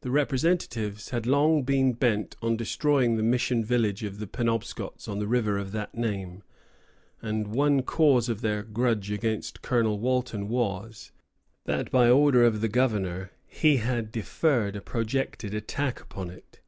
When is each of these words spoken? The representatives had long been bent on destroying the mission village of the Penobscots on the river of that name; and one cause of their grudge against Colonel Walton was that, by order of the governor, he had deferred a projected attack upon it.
The 0.00 0.10
representatives 0.10 1.10
had 1.10 1.24
long 1.24 1.62
been 1.62 1.92
bent 1.92 2.34
on 2.42 2.56
destroying 2.56 3.14
the 3.14 3.22
mission 3.22 3.64
village 3.64 4.02
of 4.02 4.18
the 4.18 4.26
Penobscots 4.26 5.06
on 5.06 5.20
the 5.20 5.28
river 5.28 5.56
of 5.56 5.70
that 5.70 5.94
name; 5.94 6.42
and 7.22 7.46
one 7.46 7.82
cause 7.82 8.28
of 8.28 8.40
their 8.40 8.64
grudge 8.64 9.08
against 9.12 9.62
Colonel 9.62 10.00
Walton 10.00 10.48
was 10.48 11.12
that, 11.64 11.92
by 11.92 12.10
order 12.10 12.42
of 12.42 12.60
the 12.60 12.66
governor, 12.66 13.30
he 13.46 13.76
had 13.76 14.10
deferred 14.10 14.74
a 14.74 14.80
projected 14.80 15.54
attack 15.54 16.00
upon 16.00 16.28
it. 16.30 16.58